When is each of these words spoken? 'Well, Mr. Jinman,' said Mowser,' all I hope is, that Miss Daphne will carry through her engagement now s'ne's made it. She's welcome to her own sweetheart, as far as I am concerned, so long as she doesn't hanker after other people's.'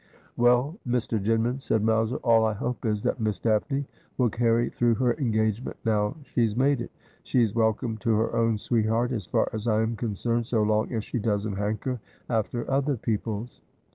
'Well, 0.35 0.79
Mr. 0.87 1.23
Jinman,' 1.23 1.61
said 1.61 1.83
Mowser,' 1.83 2.15
all 2.27 2.43
I 2.43 2.53
hope 2.53 2.85
is, 2.85 3.03
that 3.03 3.19
Miss 3.19 3.37
Daphne 3.37 3.85
will 4.17 4.31
carry 4.31 4.67
through 4.71 4.95
her 4.95 5.13
engagement 5.19 5.77
now 5.85 6.15
s'ne's 6.25 6.55
made 6.55 6.81
it. 6.81 6.89
She's 7.21 7.53
welcome 7.53 7.97
to 7.97 8.15
her 8.15 8.35
own 8.35 8.57
sweetheart, 8.57 9.11
as 9.11 9.27
far 9.27 9.47
as 9.53 9.67
I 9.67 9.83
am 9.83 9.95
concerned, 9.95 10.47
so 10.47 10.63
long 10.63 10.91
as 10.91 11.03
she 11.03 11.19
doesn't 11.19 11.55
hanker 11.57 11.99
after 12.31 12.67
other 12.67 12.97
people's.' 12.97 13.61